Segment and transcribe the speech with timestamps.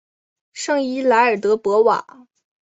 [0.51, 2.25] 圣伊莱尔德博瓦。